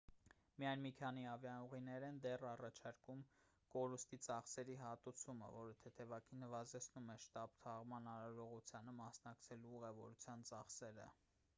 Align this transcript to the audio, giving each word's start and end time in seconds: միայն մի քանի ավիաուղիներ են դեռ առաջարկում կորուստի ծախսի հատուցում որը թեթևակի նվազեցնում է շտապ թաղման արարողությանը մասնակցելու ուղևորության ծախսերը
միայն 0.61 0.79
մի 0.83 0.91
քանի 0.99 1.25
ավիաուղիներ 1.31 2.05
են 2.05 2.15
դեռ 2.25 2.45
առաջարկում 2.51 3.19
կորուստի 3.75 4.19
ծախսի 4.27 4.77
հատուցում 4.85 5.43
որը 5.57 5.75
թեթևակի 5.83 6.39
նվազեցնում 6.45 7.13
է 7.17 7.19
շտապ 7.27 7.55
թաղման 7.67 8.11
արարողությանը 8.15 8.95
մասնակցելու 9.03 9.77
ուղևորության 9.81 10.49
ծախսերը 10.53 11.07